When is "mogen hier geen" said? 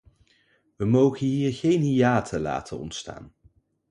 0.85-1.81